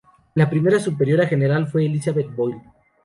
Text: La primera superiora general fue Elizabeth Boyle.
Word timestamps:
La 0.33 0.49
primera 0.49 0.79
superiora 0.79 1.27
general 1.27 1.67
fue 1.67 1.85
Elizabeth 1.85 2.35
Boyle. 2.35 2.59